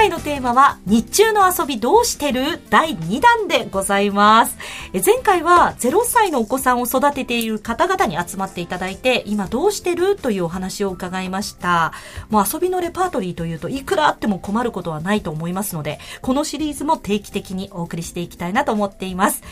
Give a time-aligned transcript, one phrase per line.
[0.00, 2.58] 回のテーマは日中の遊びどうしてる？
[2.70, 4.56] 第2弾でございます。
[4.94, 10.16] え前回は0歳のお子さんを育てている方々に集まっていただいて今どうしてる？
[10.16, 11.92] というお話を伺いました。
[12.30, 19.42] もう遊びのレパートリーというといくらあっても困ることはないと思いますのでこのシリーズも定期的にお送りしていきたいなと思っています。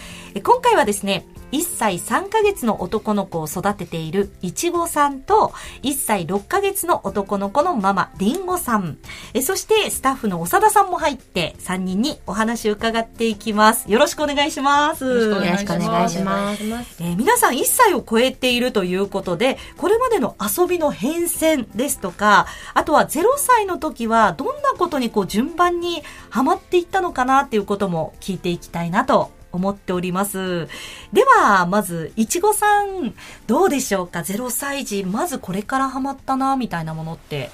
[0.40, 5.52] 今回はですね1歳3ヶ月の男の子を育てているいちごさんと
[5.82, 8.98] 1歳6ヶ月の男の子のママりんごさん。
[9.32, 13.90] えそしてスタッフの長田さんも入って3人にお話を伺っていきます。
[13.90, 15.04] よろしくお願いします。
[15.04, 16.48] よろしくお願いしま
[16.84, 16.98] す。
[17.00, 30.68] えー皆さん1歳を超えているということでこれまでの遊びの変遷ですとかあとは0歳の時はどんなことにこう順番にはまっていったのかなっていうことも聞いていきたいなと思っております。
[31.12, 33.14] では、まず、いちごさん、
[33.46, 37.50] どうでしょうか ?0 歳児、まずこれからハマったな、みたいなものって。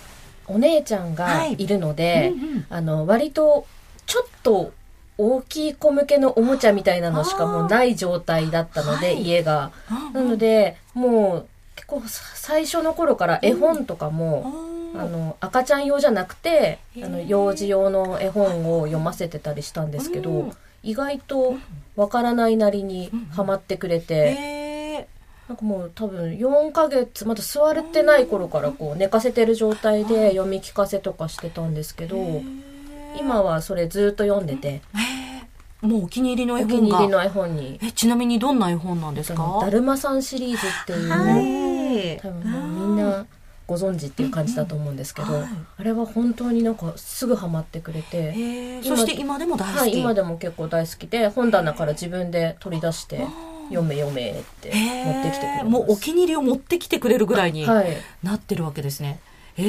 [0.46, 3.66] お姉ちゃんがいるので、うんうんあの割と
[4.06, 4.72] ちょっと
[5.16, 9.70] 大きい子向けのおもちゃみたいなのしかもうない状態だったので、はい家が。
[10.12, 14.52] なのでもう結構さ最初の頃から絵本とかも、
[14.94, 20.52] あの赤ちゃん用じゃなくてあの幼児用の絵本を読ませてたりしたんですけど、うん
[20.84, 21.56] 意外と
[21.96, 25.08] わからないなりにハマってくれて、へ
[25.48, 32.42] なんかもう多分4ヶ月まだ座れてない頃からこう寝かせてる状態で読み聞かせとかしてたんですけどー
[33.18, 34.80] 今はそれずっと読んでて。
[35.80, 36.80] もうお気に入りの絵お気。
[36.80, 37.78] に入りの絵本に。
[37.82, 39.58] え、ちなみにどんな絵本なんですか？
[39.60, 41.16] だるまさんシリーズっていう、は
[42.14, 42.16] い。
[42.22, 43.26] 多分もうみんな
[43.66, 45.48] ご存知っていう感じだと思うんですけど、はい。
[45.78, 48.82] あれは本当になんかすぐハマってくれて。
[48.82, 49.78] そして今でも大好き？
[49.78, 53.26] はい、今でも結構大好きで本棚から自分で取り出して
[53.68, 55.60] 読め読めって持ってきてくれます。
[55.60, 57.96] へーもうお気に入りを持ってきてくれるぐらいにはい。
[58.22, 59.18] なってるわけですね。
[59.56, 59.62] え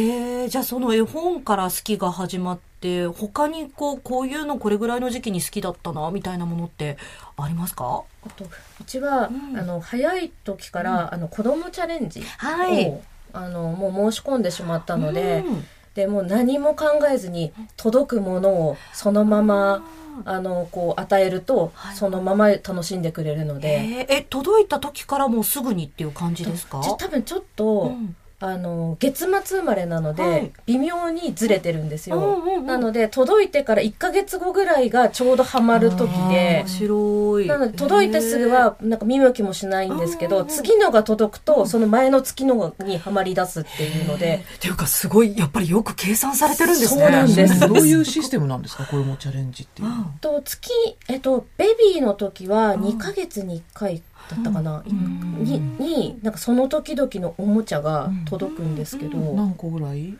[0.45, 6.97] ー、じゃあその絵本から好きが始まって他にこうこういうのこれぐらいの時期に好きだったなみたいなものって
[7.37, 8.03] ありますか？
[8.25, 9.57] あとうちは、うん。
[9.57, 12.99] あの早い時から、あの子供チャレンジを、はい
[13.35, 15.65] あのもう申し込んでしまったので、うん。
[15.93, 19.85] でもう何も考えずに届くものをそのまま
[20.25, 21.95] あのこう与えると、はい。
[21.95, 26.81] そのまま楽しんでくれるので、えーえ届いた時からもうすぐにっていう感じですか？
[26.81, 28.15] 多分ちょっと、うん
[28.47, 30.51] あの月末生まれなので、はい。
[30.67, 36.63] 微妙にずれてるんですよ、うんうんうんなので届いてから1ヶ月後ぐらいがちょうどハマる時で。
[36.65, 37.47] 面白い。
[37.47, 47.01] なので届いてすぐはなんか見向きもしないんですけど、次のが届くとその前の月のにはまり出すっていうので、っていうかすごいやっぱりよく計算されてるんですね。
[47.01, 47.59] そうなんです。
[47.59, 48.85] どういうシステムなんですか？
[48.89, 50.05] これもチャレンジっていうのは。
[50.21, 50.71] と月、
[51.07, 60.17] えっと、ベビーの時は2ヶ月に1回だったかな、にになんかその時々のおもちゃが届くんですけど、何個ぐらい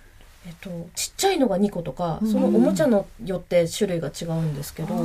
[0.47, 4.95] えっと、ちっちゃいのが2個とか、そのおもちゃのよって種類が違うんですけど、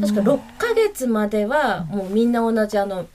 [0.00, 3.06] 確か6ヶ月まではもうみんな同じあの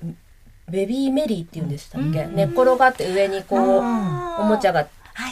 [0.70, 4.84] ベビーメリーっていうんでしたっけ、寝っ転がって上にこうおもちゃが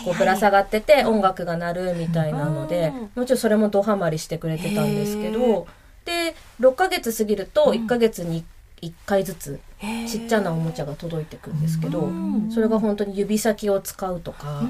[0.05, 5.67] こうぶら下がってて音楽が鳴るみたいなのでもちろんそれもドハマりしてくれてたんですけど
[6.05, 8.43] で6ヶ月過ぎると1ヶ月に1
[9.05, 9.59] 回ずつ
[10.07, 12.09] ちっちゃなおもちゃが届いてくるんですけど
[12.53, 14.61] それが本当に指先を使うとか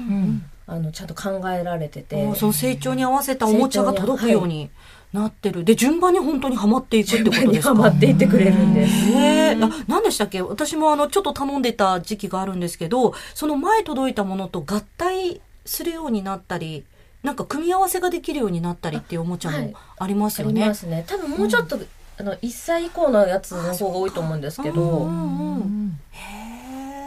[0.66, 4.70] あのちゃんと考えられててその成長に合わせたおもちゃが届くように
[5.10, 5.64] なってる。
[5.64, 7.70] で、順番に本当にはまっていくってことにですか？
[7.70, 9.10] はまっていってくれるんです。
[9.10, 9.58] へえ。
[9.58, 10.42] あ、何でしたっけ？
[10.42, 16.84] 私もあの、ちょっと頼んでた時期があるんですけど、その前届いたものと合体するようになったり、
[17.22, 20.66] なんか組み合わせができるようになったりっていうおもちゃもはいありますありよね。
[20.66, 21.04] ますね。
[21.08, 21.78] 多分もうちょっと、
[22.18, 25.20] あの1歳以降のやつの方が多いと思うんですけど、うなんん
[25.52, 26.00] うん。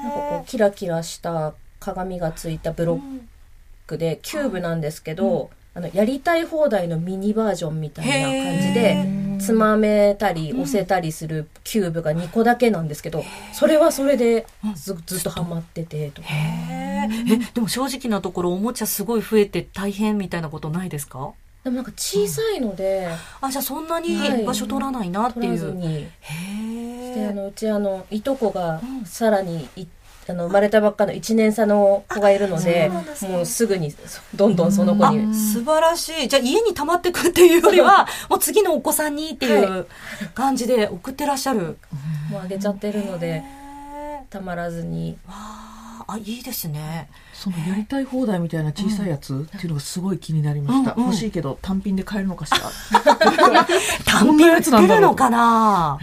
[0.10, 3.20] かこうキラキラした鏡がついたブロッ
[3.88, 8.14] クでキューブなんですけど、あのやりたい放題のミニバージョンみたいな
[8.52, 9.06] 感じで
[9.40, 13.24] つまめたり押せたりするキューブが2個だけなんですけど、
[13.54, 14.46] それはそれで
[14.76, 16.28] ずずっとハマっててとか。
[16.30, 16.91] へえ。
[17.34, 21.32] え、でも正直なところおもちゃすごい増えて大変みたいなことないですか？
[21.63, 23.08] でもなんか小さいので、
[23.41, 25.53] あ、じゃあそんなにはい場所取らないなって取いう。
[25.53, 25.87] らずに。
[26.03, 26.09] へ
[27.11, 27.16] え。
[27.16, 29.85] であのうちあのいとこがさらにい
[30.29, 33.93] あの生まれたばっかの1年差の子がいるのでねもうすぐに
[34.35, 36.28] どんどんその子あに、素晴らしい。
[36.28, 39.87] じゃあ家に溜まってくっていうよりは、もう次のお子さんにっていう
[40.34, 41.78] 感じで送ってらっしゃる。
[42.29, 43.43] もうあげちゃってるので
[44.29, 47.09] たまらずにあ、いいですね。
[47.41, 50.93] そのやりたい放題みたいな小さいやつっていうのがすごい気になりました。
[50.93, 52.59] うんうん欲しいけど単品で買えるのかしら？
[54.05, 55.97] 単品売ってるのかな？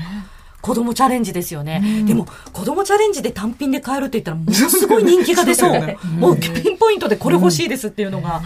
[0.61, 2.03] 子供チャレンジですよね。
[2.05, 5.97] でも、子供チャレンジで単品で買えるって言ったら、ものすごい人気が出そう。
[6.19, 8.43] もうピンポイントでこれ欲しいですっていうのが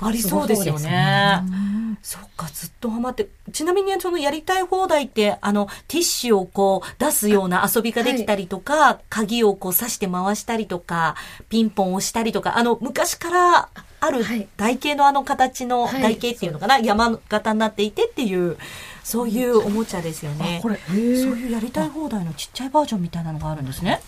[0.00, 1.42] ありそうですよね。
[2.02, 3.28] そっか、ずっとハマって。
[3.52, 11.14] ちなみに、そのやりたい放題って、あの、ティッシュをこう、出すような遊びができたりとか、鍵をこう刺して回したりとか、
[11.50, 13.68] ピンポンをしたりとか、あの、昔から
[14.00, 14.48] あるはい。
[14.56, 16.02] 台形のあの形の、はい。
[16.02, 18.56] 台形っていうのかな、山形になっていてっていう、
[19.04, 20.56] そういうおもちゃですよね。
[20.60, 20.76] あこれ。
[20.76, 21.06] へそうえ
[21.40, 24.00] いうやりたい放題のちっちゃいバージョンみたいなのがあるんですね。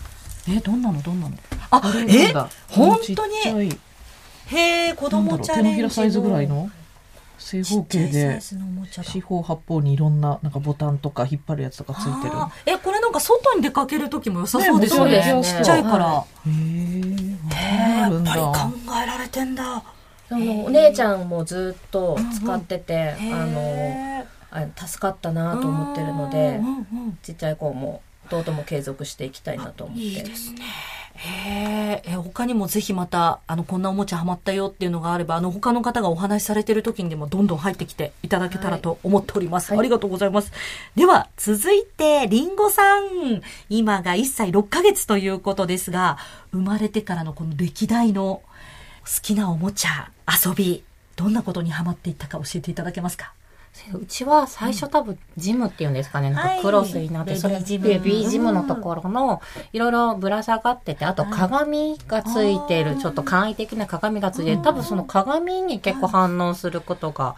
[0.48, 1.02] え、どんなの？
[1.02, 1.36] どんなの？
[1.70, 2.32] あ、え？
[2.68, 3.70] 本当に？
[4.46, 6.70] へえ、子供チャレンジ手の？
[7.42, 12.34] 正方形で四方八方にいろんななんかボタンとか引っ張るやつとかついてる。
[12.66, 15.12] え、これなんか外に出かける時も良さそうですよね。
[15.12, 15.42] ね。
[15.44, 16.04] ちっちゃいから。
[16.06, 16.56] はへえへ
[17.96, 19.82] え、やっぱり考えられてんだ。
[20.28, 27.18] そのお姉ちゃんもずっと使ってて、へあのえあ助かったなと思ってるのでうんうん。
[27.22, 30.62] ちっちゃい子も弟も継続していきたいなと思っていいですね。
[31.14, 39.70] へえ、え他にもぜひまた、あの、こんなおもちゃハマったよっていうのがあれば、あの、他の方がお話しされてる時にでもどんどん入ってきていただけたらと思っております。
[39.72, 40.52] はいありがとうございます。
[40.96, 43.42] では、続いて、りんごさん。
[43.68, 46.16] 今が1歳6ヶ月ということですが、
[46.52, 48.40] 生まれてからのこの歴代の
[49.04, 50.82] 好きなおもちゃ、遊び、
[51.16, 53.32] どんなことにハマっていったか教えていただけますか？
[53.94, 57.88] うちは最初多分ジムっていうんですかね、なんはいかクロスになって、それジム。
[57.88, 59.40] ベビージムのところの
[59.72, 67.34] いろいろぶら下がってて、あと鏡がついてる、ちょっと簡易的な鏡がついてる、多分その鏡に結構反応することが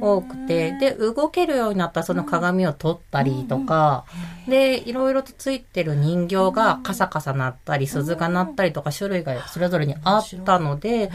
[0.00, 4.06] 多くて、で、動けるようになったらその鏡を取ったりとか、
[4.48, 11.10] で、いろいろとついてる人形がカサカサ鳴ったり、鈴が鳴ったりとか種類がそれぞれにあったので、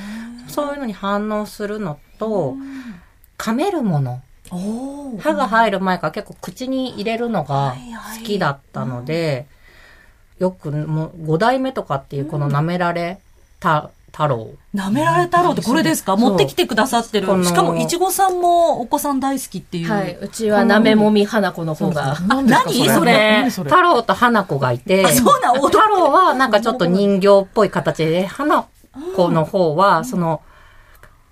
[0.48, 2.56] そういうのに反応するのと、
[3.40, 4.22] 噛めるもの。
[4.52, 7.76] お歯が入る前から結構口に入れるのが
[8.20, 9.48] 好きだったので、
[10.40, 13.20] よくもう5代目とかっていうこの舐められ
[13.60, 14.50] た太郎。
[14.74, 16.18] なめられ太郎ってこれですか？
[16.18, 17.28] 持ってきてくださってる。
[17.46, 19.90] しかも、いちごさんもお子さん大好きっていう。
[19.90, 22.18] はい、うちはなめもみ花子の方が。
[22.28, 22.66] 何ですか？
[22.66, 22.90] 何？
[22.90, 23.14] それ。
[23.42, 23.70] 何それ？
[23.70, 25.62] 太郎と花子がいて、あそうなん？
[25.62, 28.66] 太郎はなんかちょっと人形っぽい形で、花
[29.16, 30.42] 子の方はその、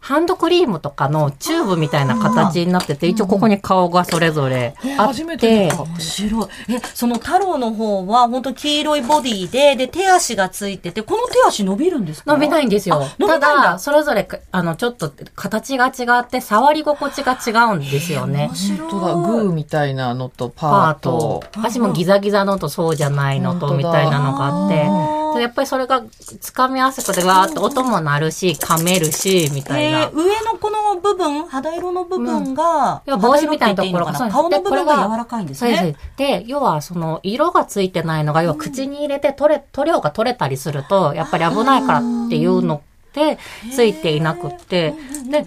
[0.10, 6.48] ハンドクリームとかのチューブみたいな形になってて、一応ここに顔がそれぞれあっ初めてて見た、面白い。
[6.70, 12.34] え、その太郎の方は、本当黄色いボディで、で、手足がついてて、この手足伸びるんですか？
[12.34, 12.96] 伸びないんですよ。
[13.04, 13.16] あ。
[13.20, 13.72] 伸びないたんだ。
[13.74, 15.92] だ、それぞれか、あの、ちょっと形が違
[16.22, 18.48] って、触り心地が違うんですよね。
[18.48, 18.56] 面。
[18.56, 18.90] 白い。
[18.90, 19.14] 本当だ。
[19.14, 21.44] グーみたいなのとパパーーと。
[21.52, 30.00] と、私もギザギザのとそうじゃないのと、みたいなのがあってやっぱりそれが掴み合わせて、わーっと音も鳴るし、噛めるし、みたいな。
[30.00, 30.12] えー。
[30.12, 35.84] 上のこの部分、肌色の部分が、要は帽子みたいなところが顔の部分が柔らかいんですそうです。
[35.84, 35.96] ね。。
[36.18, 42.82] で、要はその色がついてないのが、要は口に入れて取れ、塗料が取れたりすると、やっぱり危ないからっていうの
[43.14, 43.38] で、
[43.74, 44.94] ついていなくって、
[45.30, 45.46] で、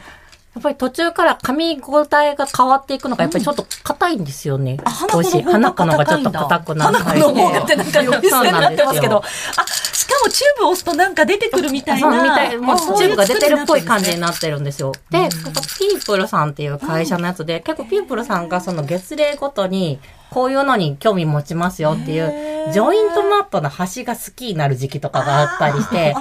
[0.55, 4.77] やっぱり途中から噛み応えが変わっていくのが、やっぱりちょっと硬いんですよね。
[4.85, 5.43] あ、花子少し。
[5.43, 6.31] 花子のが硬いんだ。
[6.31, 7.23] がちょっと硬くなった花。
[7.23, 9.17] 子の方がってなんか呼び捨てになってますけど。
[9.17, 12.23] あ、しかもチューブを押すとなんか出てくるみたいな。
[12.23, 14.93] みたい、もうあチューブが出てるっぽい感じにななってるんですよ。
[15.11, 20.01] で、ここピープルさんっていう会社のやつで、結構ピープルさんがその月齢ごとに、
[20.33, 26.15] こういうのに興味持ちますよっていう、ジョイントマットの端が好きになる時期とかがあったりして、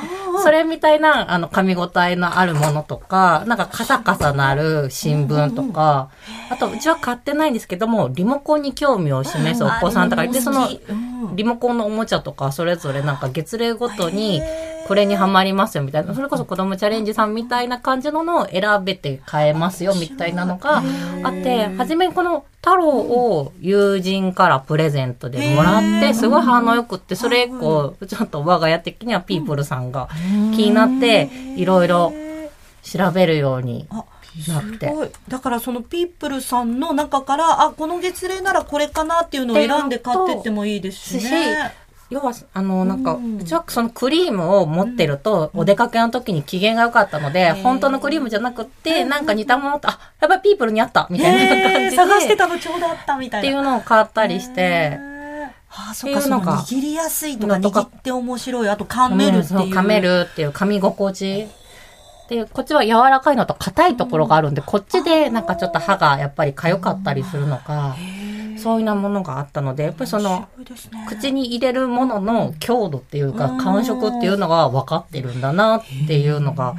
[0.44, 6.10] それみたいな、あの、噛み応えのあるものとか、なんかカサカサなる新聞とか、
[6.50, 10.68] あと、うちは買ってないんですけども、リモコンに興味を示すお子さんとかいて、その、
[11.34, 14.42] リモコンのおもちゃとか、それぞれなんか月齢ごとに、
[14.88, 20.82] これにハマりますよみたいな、それこそ子供チャレンジさんみたいな感じののを選べて買えますよみたいなのが
[21.24, 30.10] あって、初めにこの太郎を友人からプレゼントでもらって、すごい反応良くって、それ以降、ちょっと我が家的にはピープルさんが
[30.56, 32.12] 気になって、いろいろ
[32.84, 34.04] 調べるようにあ
[34.48, 35.10] なごい。
[35.28, 41.74] だからそのピープルさんの中から、あ、この月齢ならこれかなっていうのを選んで買ってってもいいですしね。
[42.12, 51.96] 要は、あの、なんか、うんうちはそのクリームを持ってると、お出かけの時に機嫌が良かったので、本当のクリームじゃなくって、なんか似たものと、あ、やっぱりピープルにあったみたいな感じで。
[51.96, 53.48] 探してたのちょうどあったみたいな。
[53.48, 55.00] っていうのを買ったりして、
[55.70, 58.70] ああ、そっか、その握りやすいとか、握って面白い。
[58.70, 59.44] あと、噛めるっていう。
[59.46, 61.48] そう噛めるっていう噛み心地。
[62.32, 67.98] で、こっちは柔らかいのと硬いところがあるんで、こっちでなんかちょっと歯がやっぱり痒かったりするのか、
[68.58, 71.06] そういうなものがあったので、やっぱりその、ね。
[71.10, 76.76] 口に入れるものの強度っていうか、感触っていうのが分かってるんだなっていうのが、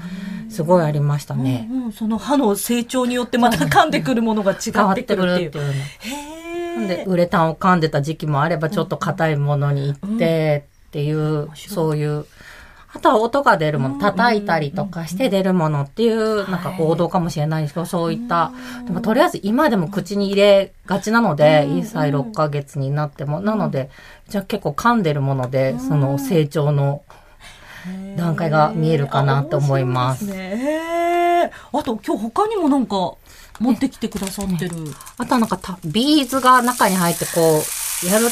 [0.48, 1.68] すごいありましたね。
[1.70, 5.48] うんうん、その歯の成長によってまた噛んでくるものが違っててくるるっいう。
[5.48, 12.24] ってていうで、ウレタンを噛んでた時期もあれば、ちょっと硬いものに行ってっていう、そういう、
[12.94, 18.52] あとは音が出るもの、叩いたりとかして出るものっていう、なんか王道かもしれないんですけど、そういった、
[18.84, 23.88] でもとりあえず今でも口に入れがちなので、1歳6ヶ月になっても、なので、
[24.28, 27.02] じゃあ結構噛んでるもので、その成長の
[28.16, 30.26] 段階が見えるかなと思います。
[30.30, 33.14] あと今日他にもなんか
[33.58, 34.76] 持ってきてくださってる。
[35.18, 37.62] あとはなんかた、ビーズが中に入ってこ
[38.04, 38.30] う、やると、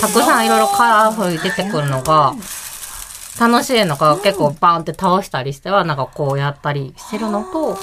[0.00, 2.34] たくさんいろいろカラフルに出てくるのが、
[3.38, 7.78] 楽しいのが結構バーンって倒したりしては、なんかこうやったりしてるのと、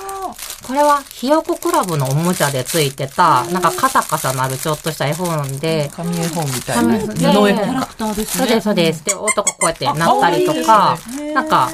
[0.68, 6.98] これはひよこクラブのおもちゃでついてた、なんかカサカサなるちょっとした絵本で、紙絵本みたいな。
[7.00, 7.86] 紙布絵本キャラか。
[7.88, 8.44] クターですね。
[8.44, 9.06] そうです、そうです。
[9.06, 10.98] で、音がこうやって鳴ったりとか、
[11.34, 11.70] なんか、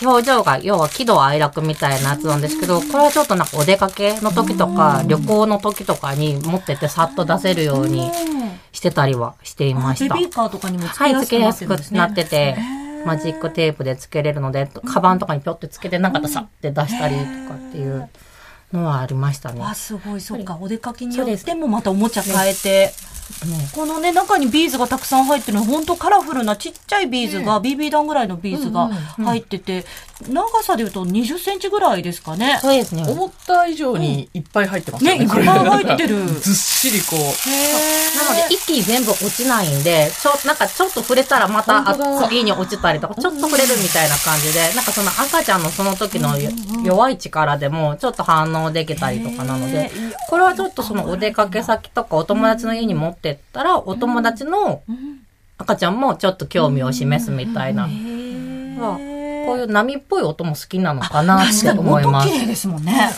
[0.00, 8.10] 表情が、要は喜怒哀楽みたいなやつなんですけど、これはちょっとなんかお出かけの時とか、旅行の時とかに持っててさっと出せるように
[8.72, 10.14] してたりはしていました。
[10.14, 11.98] ベビーカーとかにもつはい、けやすくなつけやすくってるんですね。
[11.98, 12.56] なってて、
[13.04, 18.08] マジックテープでつけれるので、カバンとかにピョってつけて、なんかさって出したりとかっていう
[18.72, 19.62] のはありましたね。
[19.62, 20.58] あ、すごい、そっか。
[20.60, 22.92] お出かけによってもまたおもちゃ変えて。
[23.74, 29.84] このね、中にビーズがたくさん入ってるの、本当カラフルなちっちゃいビーズが、BB 弾ぐらいのビーズが入ってて、
[30.26, 32.58] 長さで言うと20センチぐらいですかね。
[32.60, 33.04] そうですね。
[33.06, 35.18] 思った以上にいっぱい入ってますよね。
[35.18, 36.26] ねいっぱい入ってる。
[36.40, 37.18] ずっしりこう。
[38.18, 46.50] なので、一気に全部落ちないんで、ちょ、なんかちょっと触れたらまた、次に落ちたりとか、ちょっと触れるみたいな感じで、なんかその赤ちゃんのその時のよ
[46.82, 49.90] 弱い力でも、ちょっと反応できたりとかなので、
[50.28, 54.82] これはちょっとそのお出かけ先とかお友達の家に持ってったら、お友達の
[55.58, 57.86] 赤ちゃんもちょっと興味を示すみたいな。
[57.86, 57.90] こ
[59.54, 61.46] ういう波っぽい音も好きなのかなっ
[61.78, 62.28] 思います。
[62.28, 63.10] 音綺麗ですもんね。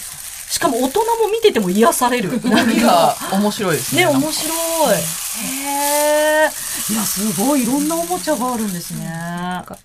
[0.49, 2.31] しかも大人も見てても癒される。
[2.45, 4.05] 何が面白いですね。
[4.05, 4.55] ね、なんか面白い。
[4.95, 6.51] へえ。
[6.93, 9.05] いや、すごい、いろんなおもちゃがあるんですね。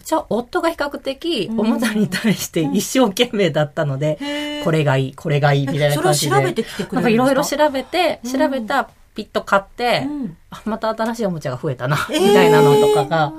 [0.04, 6.30] じゃあ、夫が比較的、おもちゃに対して一生懸命だったので、これがいい、これがいい、みたいな感じで。
[6.30, 6.96] それを調べてきてくれるんですか？
[6.96, 10.38] なんかいろいろ調べて、調べたピット買って、ん。
[10.50, 13.34] あまた新しいおもちゃが増えたな、みたいなのとかが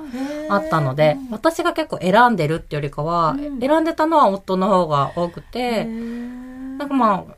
[0.49, 7.33] あったので、私が結構選んでるってよりかは、選んでたのは夫の方が多くて、なんかまあ、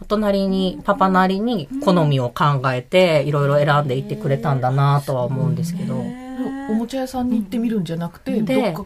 [0.00, 6.02] お隣に、パパなりに好みを考えて、いろいろ選んでいってくれたんだなとは思うんですけど。
[6.70, 8.84] おもちゃ屋さんに行ってみるんじゃなくて、でどっか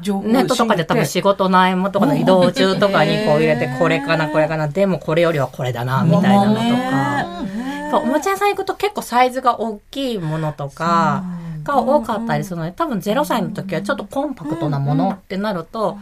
[0.00, 7.75] 情報をネットとかで多分仕事の合間とかの移動中とかにこう入れて、これかな、これかな、でもこれよりはこれだな、みたいなのとか。
[7.86, 11.24] やっぱおもちゃ屋さん行くと結構サイズが大きいものとか
[11.62, 15.98] が多かったりするので、多分0歳の時はちょっとコンパクトなものってなると、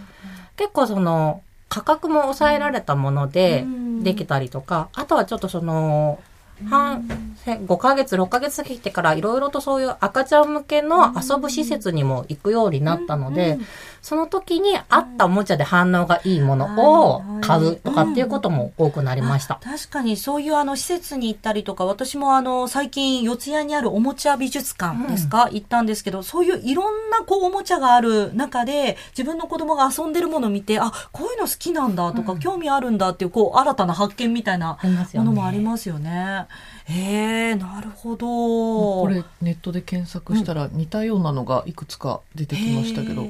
[0.56, 3.64] 結構その価格も抑えられたもので
[4.02, 6.20] できたりとか、あとはちょっとその、
[6.68, 7.06] 半、
[7.44, 13.58] 5ヶ月、6ヶ月過ぎてからいろいろとそういう赤ちゃん向けの遊ぶ施設にも行くようになったので、
[14.02, 19.60] その時に合ったおもちゃで反応がいいものを買うとかっていうことも多くなりました。
[19.64, 34.78] 確かにそういうあの施設に行ったりとか、私もあの最近四谷にあるおもちゃ美術館ですか、行ったんですけど、そういういろんなこうおもちゃがある中で、自分の子供が遊んでるものを見て、あ、こういうの好きなんだとか、興味あるんだっていう、こう新たな発見みたいな
[35.14, 36.46] ものもありますよね。
[36.86, 38.26] へえ、なるほど。
[38.26, 43.28] これネットで検索したら似たようなのがいくつか出てきましたけど、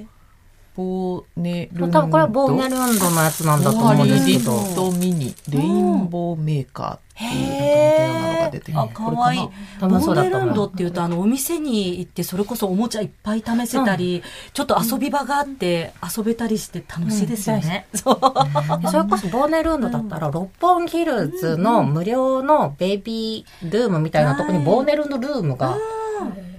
[0.76, 4.52] ボーネルンド多分これはボーネルンドのやつなんだと思うんですけど。
[4.52, 9.40] リットミニレインボーメーカーっていうのが出てあ、かわいい。
[9.80, 17.86] ボーネルンドっていうと、あの、お店に行って、それこそおもちゃいっぱい試せたり、ちょっと遊び場があって、遊べたりして楽しいですよね。
[17.94, 18.82] そう。
[18.82, 25.76] でそれこそボーネルンドだったら、六本木ヒルズの無料のベイビールームみたいなところにボーネルンドルームが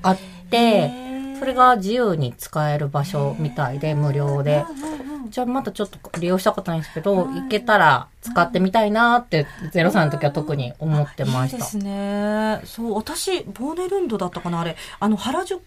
[0.03, 0.17] あっ
[0.50, 1.04] て、
[1.39, 4.65] それが自由に使える場所みたいで、無料で。
[5.30, 11.58] じゃあまだちょっと利用したことないんですけど、行けたら使ってみたいなって、0歳の時は特に思ってました。
[11.58, 12.62] いいですね。
[12.63, 15.62] そう、私、ボーネルンドだったかなあれ、あの、原宿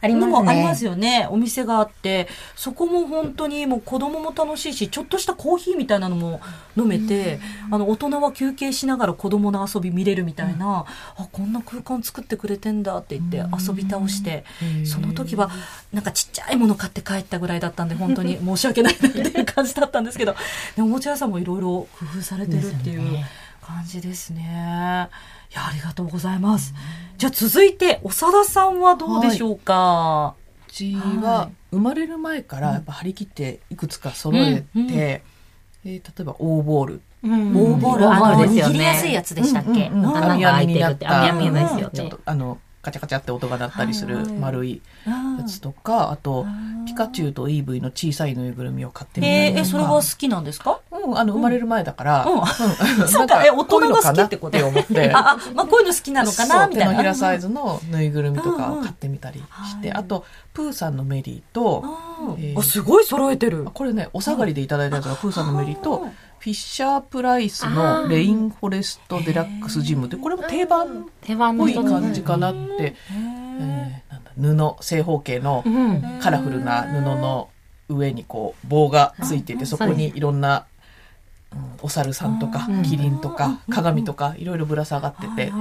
[0.00, 0.32] ありますね。
[0.32, 1.26] のもありますよね。
[1.30, 6.40] お店があって、そこも本当にもう子供も楽しいし、ちょっとしたコーヒーみたいなのも
[6.76, 10.84] 飲めて、あの、大人は休憩しながら子供の遊び見れるみたいな、
[11.16, 14.44] あ、こんな空間作ってくれてんだって言って遊び倒して、
[14.92, 15.50] その時は、
[15.92, 20.34] なんかちっちゃいもの買って帰ったぐらいだったんで、本当に 申し訳ないなっていう感じだったんですけど、
[20.76, 21.68] でおもちゃ屋さんもいろいろ
[21.98, 23.24] 工夫されてるっていう
[23.60, 25.08] 感じですね。
[25.52, 26.74] いや、ありがとうございます。
[27.18, 30.34] じゃあ続いて、長田さんはどうでしょうか、
[30.68, 31.52] うちははい。
[31.72, 34.90] 生まれる前からやっぱ張り切っていくつか揃えて、うんうん。
[34.92, 35.32] えー
[35.84, 37.00] 例えばオーボール。
[37.24, 37.56] うん。
[37.56, 39.14] オーボール、ああの、のですよ握りやすいね。
[39.14, 41.90] やつでしたっけ、うんうんあ穴が開いてるって、あ、網網網ですよね。
[41.92, 42.20] ちょっと。
[42.24, 44.26] あのカチャカチャって音が鳴ったりするはい。
[44.32, 46.44] 丸いあやつとか、あと、
[46.86, 49.58] ピカチュウとイーブイの小さいぬいぐるみを買ってみたりとか。
[49.58, 50.80] えーえ、それは好きなんですか？
[51.04, 52.38] うん、あの、生まれる前だから、うん。
[52.40, 53.08] うん。
[53.08, 54.58] そうかえ大人が好きってこと？
[54.58, 55.12] って思って。
[55.12, 56.90] あ、あまあこういうの好きなのかなみた いな。
[56.90, 61.84] 手のひらサイズのぬいぐるみとかを買ってみたりして、はいあと、プーさんのメリーと、
[62.56, 63.66] あすごい揃えてる。
[63.72, 66.06] これね、お下がりでいただいたやつがプーさんのメリーと
[66.38, 76.18] フィッシャープライスのレインフォレストデラックスジムって、これも定番っぽい感じかなって、えーなんだ布、正方形のうん。
[76.20, 77.48] カラフルな布の
[77.88, 80.71] 上にこう棒がついていて、そこにいろんな、うん
[81.82, 85.52] お猿さんとかうんキリンとか鏡とかいろいろぶら下がってて、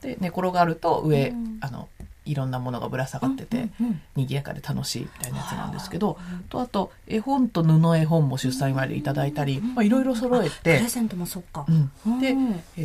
[0.00, 1.88] で寝転がると上、あの
[2.24, 3.68] いろんなものがぶら下がってて、
[4.14, 6.18] 賑やかで楽しいみたいなやつなんですけど、
[6.50, 11.64] とあと絵本と布絵本も出産祝いでいただいたり、まあ、いろいろ揃えプてレ、ゼントもそっか。
[11.66, 12.34] うん、で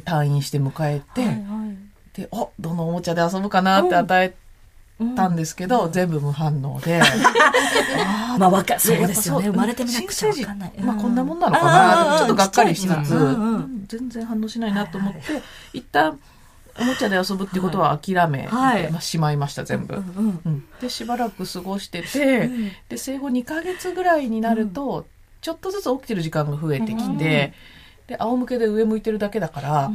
[0.02, 1.44] 退院して迎えて、
[2.14, 4.34] でおどのおもちゃで遊ぶかなって与え
[5.16, 7.02] たんですけど、全部無反応で。
[8.38, 9.50] まあわかそうですよね。
[9.50, 10.74] 生まれてみなくちゃわかんない。
[10.80, 13.86] まあこんなもんなのかなちょっとがっかりしつつ、うんうんうん。
[13.88, 15.20] 全然反応しないなと思って、
[15.74, 16.20] 一旦
[16.80, 18.92] おもちゃで遊ぶっていうことは諦め、はい。
[18.92, 19.96] まあ、しまいました全部。
[19.96, 20.64] うんうんうん。
[20.82, 22.50] でしばらく過ごしてて、
[22.90, 25.06] で生後2ヶ月ぐらいになると、
[25.42, 27.54] ちょっとずつ起きてる時間が増えてきて、
[28.08, 29.92] で仰向けで上向いてるだけだから、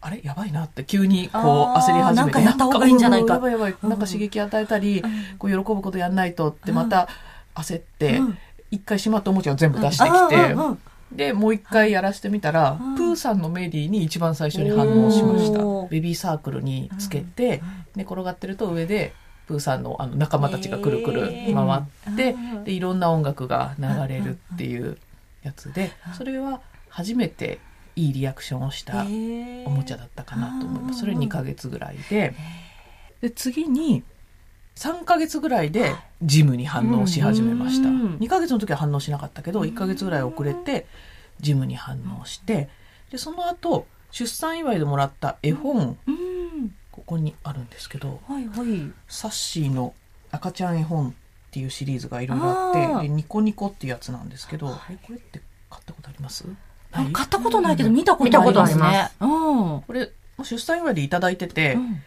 [0.00, 0.20] あれ？
[0.22, 1.42] やばいなって急にこう
[1.78, 3.34] 焦り始めてなんかやった方がいいんじゃないか。
[3.34, 5.02] やばいやばいなんか刺激与えたり、
[5.38, 7.08] こう喜ぶことやんないとってまた
[7.54, 8.38] 焦って、うん。
[8.70, 10.54] 一回しまったおもちゃを全部出してきて、
[11.10, 12.96] でもう一回やらせてみたら、うん。
[12.96, 15.88] プーさんのメリーに一番最初に反応しました。
[15.88, 17.62] ベビーサークルにつけて、
[17.96, 19.14] 寝転がってると上で
[19.46, 21.32] プーさんのあの仲間たちがくるくる回
[22.12, 22.64] って、うん。
[22.64, 24.98] でいろんな音楽が流れるっていう
[25.42, 27.58] やつでそれは初めて
[27.98, 31.00] いいリアクションをしたおもちゃだったかなと思います。
[31.00, 32.34] それ2ヶ月ぐらいで。
[33.20, 34.04] で次に
[34.76, 37.88] 3ヶ月ぐらいでジムに反応し始めました。
[37.88, 40.86] うん2ヶ月の時は反応しなかったけど1ヶ月ぐらい遅れて
[41.40, 42.68] ジムに反応して。
[43.10, 46.74] でその後出産祝いでもらった絵本うん。
[46.92, 48.92] ここにあるんですけどはいはい。
[49.08, 49.94] サッシーの
[50.30, 51.12] 赤ちゃん絵本っ
[51.50, 56.44] ていうシリーズがいろいろあってでニコニコっていうやつなんですけどえこれって買ったことあります？
[56.90, 59.10] 買ったことないけど見たことありますね。
[59.20, 59.82] うん。
[59.82, 60.10] これ
[60.42, 62.02] 出産祝いでいただいてて、うん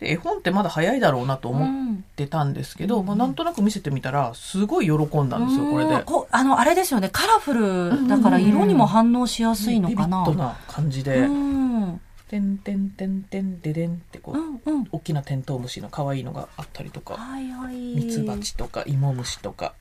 [0.00, 6.02] で絵本ってまだ早いだろうなと思ってたんですけど、まあ、なんとなく見せてみたらすごい喜んだんですよこれでうん。
[6.02, 7.08] こあの、あれですよね。
[7.10, 10.24] カラフルだから色にも反応しやすいのかな。
[10.26, 12.00] ビビッドな感じでう、ん。
[12.28, 14.88] てんてんてんてんででんってこう、うんうん。
[14.92, 17.74] 大きなテントウムシの可愛いのがあったりとか、はいはい。
[17.76, 19.72] ミツバチとかイモムシとか、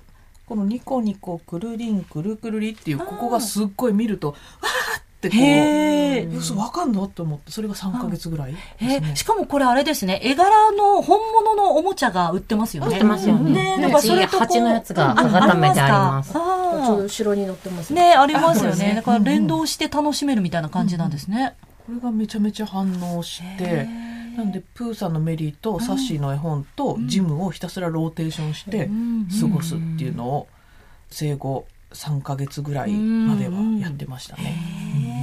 [0.45, 6.34] このニコニコくるりんくるくるりっていう、ここがすっごい見ると、わーってこう、へー。
[6.34, 7.08] え嘘わかんの？
[7.08, 8.53] と思って、それが3ヶ月ぐらい。
[8.53, 9.15] ね。
[9.15, 10.21] しかもこれあれですね。
[10.23, 12.93] 絵柄の本物のおもちゃが売ってますよね。
[12.93, 13.75] 売ってますよね。
[13.75, 16.31] ねなんかそれとこう蜂のやつが温めてあります。
[16.38, 18.13] ああちょうど後ろに乗ってますね。
[18.13, 18.93] ありますよね。
[18.95, 21.55] だから連動して楽しめるみたいな感じなんですね。
[21.88, 23.88] これがめちゃめちゃ反応して、
[24.36, 28.89] なんで、プーさんのメリーとサッシーの絵本とジムをひたすらローテーションして
[29.39, 30.48] 過ごすっていうのを、
[31.10, 34.56] 生後3ヶ月ぐらいまではやってましたね。
[35.08, 35.14] へー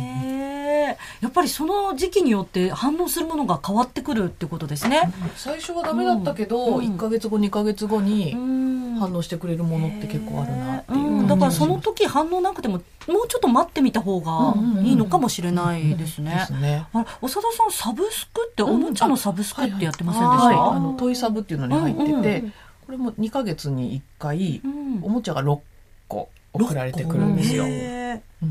[1.20, 5.12] やっぱりその時期によって反応するものが変わってくるってことですね。
[5.36, 6.94] 最初はダメだったけど、うん。
[6.94, 8.72] 1ヶ月後2ヶ月後にうん。
[8.98, 10.98] 反応してくれるものって結構あるなっていう。
[10.98, 11.26] うん。
[11.26, 16.34] だからその時反応なくてももうちょっと待ってみた方がいいのかもしれないですね。
[16.34, 16.86] ですね。
[16.92, 22.52] あれ長田さんサブスクっておもちゃのサブスクってやってませんではい、したあのトイサブっていうのに入ってて、うんうん。
[22.86, 25.00] これも2ヶ月に1回うん。
[25.02, 25.58] おもちゃが6
[26.08, 27.64] 個送られてくるんですよ。
[27.64, 28.46] でう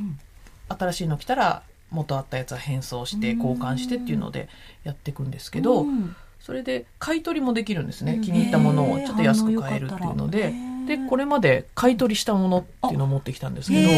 [0.00, 0.18] ん
[0.68, 4.48] 新しいの来たら元あったやつは変装して交換してっていうので
[4.82, 6.16] やっていくんですけど、うん。
[6.40, 10.52] それで買い取りもできるんですね、気に入ったものをちょっと安く買えるっていうので、
[10.86, 13.88] でこれまで買い取りしたものっていうのを持ってきたんですけど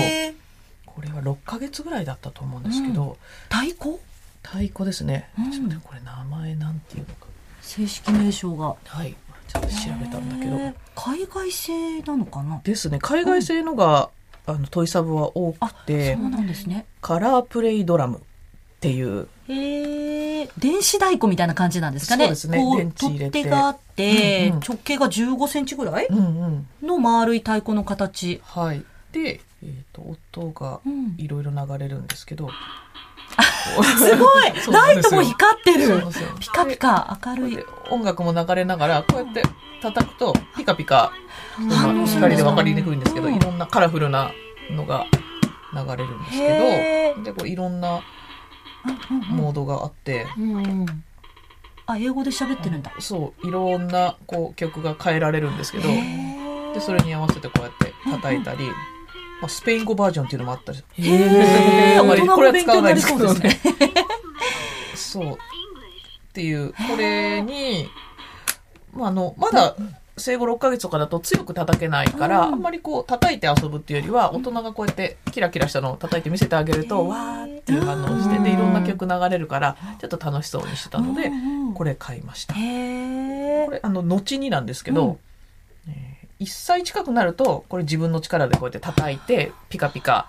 [0.87, 3.17] これは6ヶ月ぐらいだったと思うんですけど、
[3.51, 3.99] 太鼓？
[4.45, 5.51] 太鼓ですね、うん。
[5.51, 7.27] ちょこれ名前なんていうのか。
[7.63, 8.77] 正式名称が。
[8.85, 9.17] はい。
[9.49, 10.57] ちょっと調べたんだけど。
[10.95, 12.61] 海外製なのかな？
[12.63, 12.99] ですね。
[13.03, 14.11] 海外製のが、
[14.47, 16.87] あのトイサブは多くあてそうなんですね。
[17.01, 18.21] カラープレイドラムっ
[18.81, 19.29] ていう。
[19.49, 22.25] へえ電子太鼓みたいな感じなんですかね。
[22.25, 22.59] そうですね。
[22.59, 24.61] こう取っ手があって、うんうん。
[24.61, 26.07] 直径が15センチぐらい？
[26.07, 26.67] うんうん。
[26.87, 28.85] の丸い太鼓の形、はい。
[29.13, 30.03] で、えー、と
[30.41, 31.15] 音がうん。
[31.19, 32.49] いろいろ流れるんですけど、
[33.99, 34.53] すごい！
[34.63, 35.13] そうなんですよ。
[35.13, 36.03] ライトも光ってる。
[36.39, 37.57] ピカピカ明るい。
[37.57, 39.43] で音楽も流れながらこうやって
[39.83, 41.13] 叩くとピカピカ
[41.71, 43.35] 反応するんで分かりにくいんですけど、うん。
[43.35, 44.31] いろんなカラフルな
[44.71, 45.07] のが
[45.73, 48.01] 流れるんですけどでこういろんな
[49.31, 50.87] モードがあって、うん
[51.87, 52.93] あ、英語で喋ってるんだ。
[52.99, 55.89] そう、いろんなこう曲が変えられるんですけど、
[56.75, 58.67] で、それに合わせてこうやって叩いたり、
[59.41, 60.83] まあ、スペイン語バージョンっていうのもあったり。
[61.99, 63.41] あんまりこれは使わないですけどね。
[63.41, 63.61] ね。。
[64.97, 65.33] そう。
[65.35, 65.37] っ
[66.33, 67.89] ていう、これに、
[68.93, 69.77] まあ、あの、まだ
[70.19, 81.31] 生後6ヶ月とかだと強く叩けないから、あんまりこう叩いて遊ぶっていうよりは、大人がこうやってキラキラしたのを叩いて見せてあげると、わーっていう反応をして、で、いろんな曲流れるから、ちょっと楽しそうにしてたので、
[81.75, 82.55] これ買いました。
[82.55, 85.19] へこれ、あの、後になんですけど、
[85.89, 90.29] えー1歳近くなると、これ自分の力でこうやって叩いて、ピカピカ、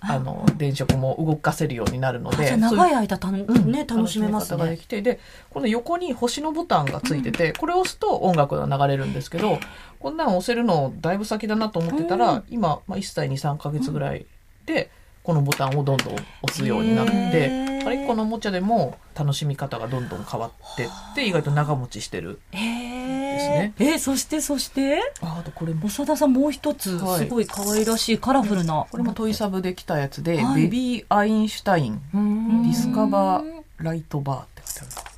[0.00, 3.44] あの、電飾も動かせるようになるので、長い間たね、
[3.88, 4.58] 楽しめますね。
[4.58, 5.18] ができて、で、
[5.50, 9.58] この横に星のボタンがついてて、これを押すと音楽が流れるんですけど、
[9.98, 14.26] こんなん押せるのだいぶ先だなと思ってたら、今、まあ、1歳2、3ヶ月ぐらい
[14.66, 14.90] で、
[15.24, 16.18] このボタンをどんどん押
[16.50, 22.40] すようになってあれ、このおもちゃでも楽しみ方がどんどん変わってって、意外と長持ちしてる。
[22.52, 23.17] へえ。
[23.38, 23.74] ですね。
[23.78, 27.20] えーそして、そして、ああとこれも、長田さんもう一つ、はい。
[27.20, 28.86] すごい可愛らしいカラフルな。
[28.90, 30.62] これもトイサブで来たやつで、はい。
[30.62, 35.08] ベビーアアインシュタイン、 Discover Light Bar って書いてある。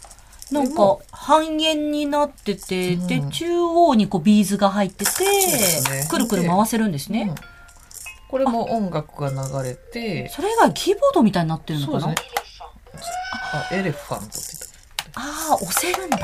[0.50, 3.06] なんか半円になってて、うん。
[3.06, 6.06] で、中央にこうビーズが入ってて、ね。
[6.10, 7.28] くるくる回せるんですね。
[7.30, 7.34] うん。
[8.28, 12.06] これも音楽が流れて、それ以外キーボードみたいになってるのかな？
[12.08, 12.14] ね。
[13.52, 14.38] あ、 elephant って
[15.14, 16.18] ああ、押せるんだ。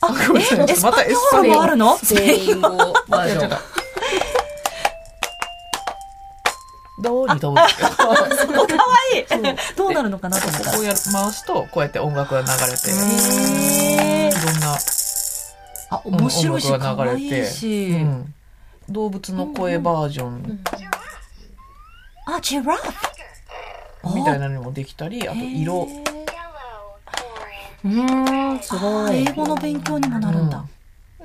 [0.00, 0.58] あ、ごめんなさい。
[0.82, 1.96] また español もあるの？
[1.98, 2.68] スペイン語。
[3.08, 3.58] バージョン。
[7.00, 7.74] どうに飛ぶって。
[7.96, 9.20] かわい。
[9.20, 9.24] い
[9.76, 10.72] どうなるのかなと思った。
[10.72, 14.76] こうやる回すと、こうやって音楽が流れて、いろんな
[15.90, 17.90] あ、面白いし、音楽可愛いが流れて、し。
[17.90, 18.34] うん。
[18.88, 20.60] 動物の声バージョン。
[22.26, 22.82] あ、ジラフ。
[24.14, 25.86] みたいなのもできたり、あと色。
[27.84, 29.16] うーん、すごい。
[29.16, 30.64] 英語の勉強にもなるんだ。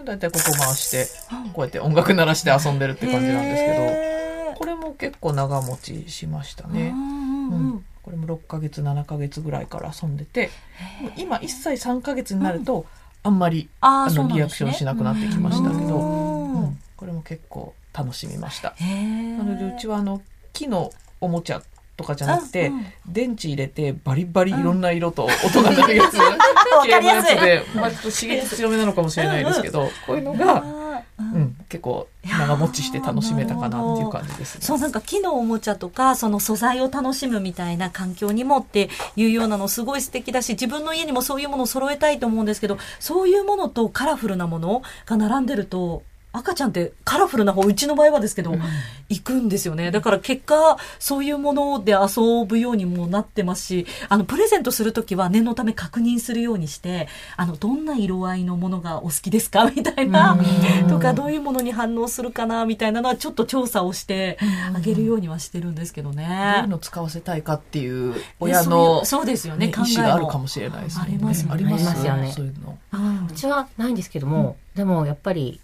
[0.06, 1.08] だいたいここ回して、
[1.54, 6.94] こうやって音楽鳴らして遊んでるって感じなんですけど、へこれも結構長持ちしましたね。
[6.94, 7.70] ーうんうんううん。
[7.78, 10.50] ん、これも6ヶ月7ヶ月ぐらいから遊んでて
[11.18, 12.86] 今1歳3ヶ月になると、
[13.24, 16.64] あんまりあのリアクションしなくなってきましたけど、うん。
[16.64, 16.80] うん。
[16.98, 18.76] これも結構楽しみました。
[19.38, 21.62] なのでうちはあの木のおもちゃ
[21.96, 22.72] とかじゃなくて、
[23.08, 26.38] 電池入れてバリバリいろんな色と音が鳴るやつ、 か
[26.86, 30.84] 系のりやつで、まあ、ちょっと刺激強めなのかもしれないですけど、こういうのが、う
[31.20, 31.42] うん。
[31.42, 34.56] ん、結構長持ちして楽しめたかなっていう感じです。
[34.56, 34.62] ね。
[34.62, 46.04] そうなんか木のおもちゃとかその素材を楽しむみたいな環境にもっていうようなのすごい素敵だし自分の家にもそういうものを揃えたいと思うんですけどそういうものとカラフルなものが並んでると
[46.34, 48.56] 赤ちゃんってカラフルな方うちの場合はですけど、
[49.10, 49.92] 行くんですよね。
[49.92, 59.72] だから結果そういうもので遊ぶようにもなってますしあのプレゼントするときは念のため確認するようにしてあのどんな色合いのものがお好きですか？
[59.74, 60.38] みたいな
[60.90, 62.66] とかどういうものに反応するかな？
[62.66, 64.38] みたいなのはちょっと調査をして
[64.76, 66.68] あげるようにはしてるんですけどどういねう。
[66.68, 71.54] の使わせたいかっていうで親そういのうそうですよねね、考え意思があるかももしれないですありますよね。
[71.54, 72.32] ありますありますよね。
[72.32, 72.78] そういうの。
[72.94, 75.60] うんうちはないんですけども、でもやっぱり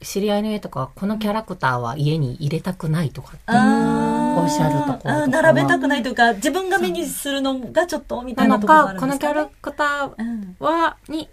[0.00, 9.72] 知り合いの家とかこのキャラクターは家に入れたくないとかっておっしゃるところと並べたくないというか自分が目にするのがちょっとみたなないのかところがあるんこのキャラですかね。
[9.72, 11.28] クターうんはに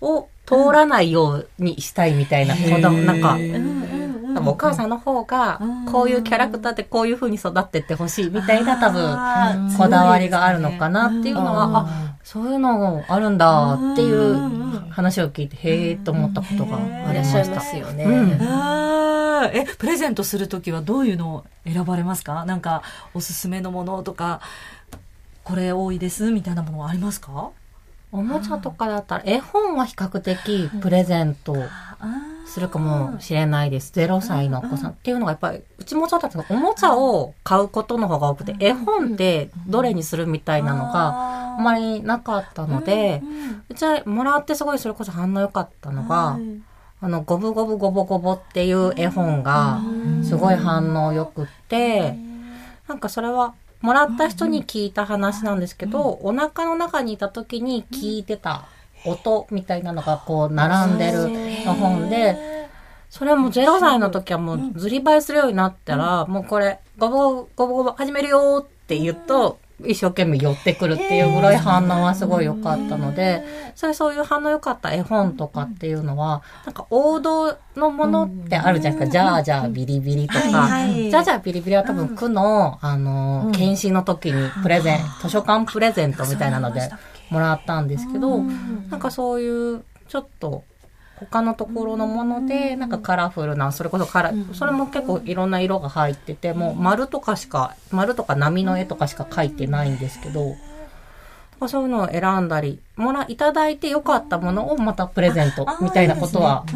[0.00, 3.93] を通らないようにしたいみたいな子供なんかうん
[4.34, 5.84] 多分お母さんの方がうん。
[5.86, 17.30] こういうキャラクターでこういう風に育ってってほしいみたいな多分こだわりがあるのかなっていうのは、ああそういうのあるんだっていう話を聞いてへえと思ったことがありまし。
[17.30, 18.38] いらっしゃいますすよね。
[19.52, 22.44] え、プレゼントするときはどういうのを選ばれますか？
[22.46, 24.40] なんか、おすすめのものとか、
[25.42, 27.50] これ多いですみたいなものはありますか？
[28.10, 31.56] おもちゃとかだったら絵本は比較的プレゼント
[32.46, 33.92] するかもしれないです。
[33.94, 34.90] 0歳のお子さん。
[34.90, 43.22] っていうのがやっぱり、うちもそうだったけど、おもちゃを買うことの方が多くて、絵本ってどれにするみたいなのがあんまりなかったので、
[43.68, 46.38] うちはもらってすごいそれこそ反応良かったのが、
[47.00, 49.80] あの、ゴブゴブゴボゴボっていう絵本が
[50.22, 52.16] すごい反応良くって、
[52.88, 58.64] なんかそれはもらった人に聞いた話なんですけど、お腹の中にいた時に聞いてた
[59.04, 61.28] 音みたいなのがこう並んでる
[61.64, 62.68] の本で、
[63.10, 73.42] それはもう0歳の時はもうずり映えするようになったら、もうこれ、ゴボゴボゴボ始めるよって言うと、一生懸命寄ってくるっていうぐらい反応はすごい良かったので、
[73.74, 79.12] それそういう反応良かった絵本とかっていうのは、なんか王道のものってあるじゃないですか。
[79.12, 80.58] じゃあじゃあビリビリとはいか。
[80.62, 81.10] はい。
[81.10, 86.90] じゃあじゃあビリビリは多分区の、あの、検診の時にプレゼン、図書館プレゼントみたいなので
[87.30, 90.64] もらったんですけど、なんかそういうちょっと
[91.16, 100.56] 他のところのもので、なんかカラフルな、それこそカラ、それも結構いろんな色が入ってて、もう丸とかしか、丸とか波の絵とかしか描いてないんですけど、
[101.68, 106.66] そういうのを選んだり、もら、いただいて良かったものをまたプレゼントみたいなことは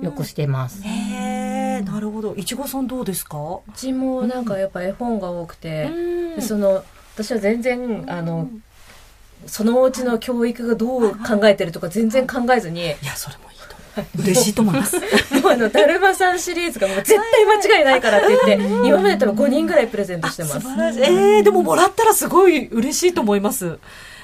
[0.00, 0.82] よくしてます。
[0.82, 2.34] へえ、なるほど。
[2.34, 3.38] いちごさんどうですか？
[3.38, 5.90] うちもなんかやっぱ絵本が多くて、
[6.34, 6.82] でその
[7.14, 8.48] 私は全然あの
[9.46, 14.22] そのうちの教育がどう考えてるとか全然考えずに、いや、それもいいと思う。
[14.22, 14.96] 嬉しいと思います。
[15.42, 20.60] もうあの、だるまさんシリーズがもう絶対間違いないからって言って、今まで多分5人ぐらいプレゼントしてます。
[20.60, 21.02] 素晴らしい。
[21.02, 23.78] えー、でももらったらすごい嬉しいと思います。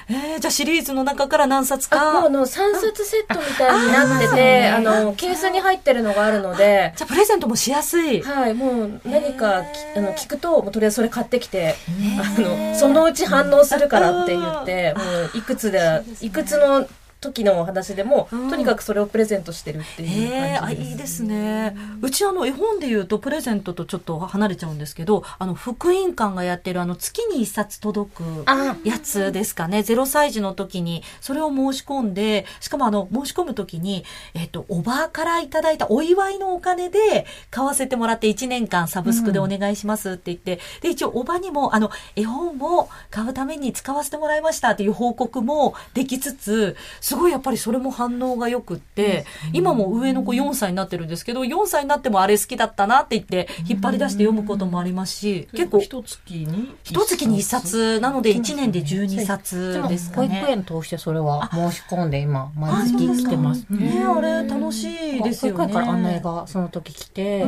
[0.09, 2.29] えー、じゃあシリーズの中から何冊あ、もう。
[2.29, 8.21] の、3冊セットみたいになってて、あの、ケースに入ってるのがあるので、じゃあプレゼントもしやすい。
[8.21, 11.75] はい、もう何かきあの聞くと、もうとりあえずそれ買ってきて、
[12.19, 16.87] あの、そのうち反応するからって言って、もういくつで、いくつの
[17.23, 20.89] 時のお話でも、うんとにかくそれをプレゼントしてるっていう感じです。
[20.91, 21.75] いいですね。
[22.01, 29.79] うちあの絵本で言うとプレゼントとちょっと離れちゃうんですけど、あの福音館がやってるあの月に一冊届くあやつですかね。
[29.79, 59.97] 0歳児の時にそれを申し込んで、しかもあの申し込む時に、えっ、と、おばあからいただいたお祝いのお金で買わせてもらって1年間サブスクでお願いしますって言って、で、一応おばにもあの絵本を買うために使わせてもらいましたっていう報告もできつつ、すごいやっぱりそれも反応が良くって、今も上の子4歳になってるんですけど、4歳になってもあれ好きだったなって言って、引っ張り出して読むこともありますし、結構、一月に一月に1冊なので1年で12冊で。
[59.97, 60.45] すか保育ね。
[60.49, 63.65] 園通してそれは申し込んで今、毎月来てます。
[63.69, 65.57] ねえあれ楽しいですよね。
[65.57, 67.45] 保育園から案内がその時来て、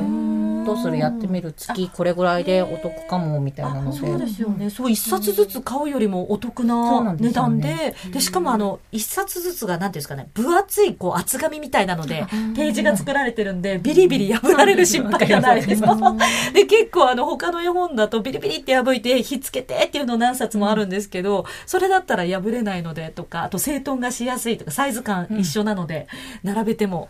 [0.66, 0.98] どうする？
[0.98, 1.54] やってみる？
[1.54, 3.98] 月これぐらいでお得かもみたいなので。
[3.98, 4.70] そうですよね。
[4.70, 15.82] そう、一冊ずつ買うよりもお得な値段ねで、で、しかもあの、一冊ずつが、なんていうんですかね、分厚い、こう、厚紙みたいなので、ページが作られてるんで、ビリビリ破られる心配がないです。
[16.54, 26.08] で、結構あの、他の絵本だと、ビリビリって破いて、ひっつけてっていうの何冊もあるんですけど、それだったら破れないので、とか、あと、整頓がしやすいとか、サイズ感一緒なので、
[26.44, 27.10] 並べても、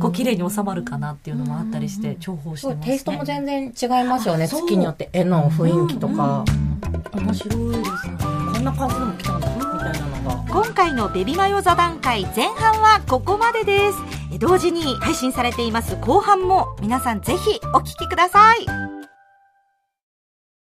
[0.00, 2.86] こう、綺麗に収まるかなっていうのもあったりして、重宝してます、ね。
[2.86, 4.48] テイストも全然違いますよね。
[4.48, 6.44] 月によって絵の雰囲気とか、
[7.12, 8.16] 面白いですね。
[8.52, 9.51] こんな感じでも来たんだ。
[10.24, 14.38] 今回のベビマヨ座談会前半はここまでです。
[14.38, 18.91] 同時に配信されています後半も皆さんぜひお聴きください。